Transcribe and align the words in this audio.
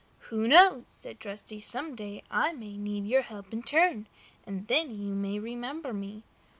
"Who 0.29 0.47
knows?" 0.47 0.85
said 0.87 1.19
Trusty. 1.19 1.59
"Some 1.59 1.93
day 1.95 2.23
I 2.31 2.53
may 2.53 2.75
need 2.75 3.07
help 3.21 3.53
in 3.53 3.59
my 3.59 3.63
turn, 3.65 4.07
and 4.47 4.65
then 4.65 4.89
you 4.99 5.13
may 5.13 5.37
remember 5.37 5.93
me. 5.93 6.23